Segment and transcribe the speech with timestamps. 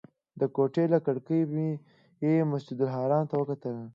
[0.39, 1.69] د کوټې له کړکۍ مې
[2.51, 3.75] مسجدالحرام ته وکتل.